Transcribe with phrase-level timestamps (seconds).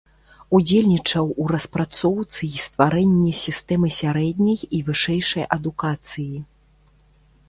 [0.59, 6.37] Удзельнічаў у распрацоўцы і стварэнні сістэмы сярэдняй і вышэйшай адукацыі.